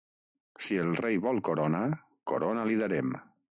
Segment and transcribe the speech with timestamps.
[0.67, 1.83] Si el rei vol corona,
[2.33, 3.15] corona li darem!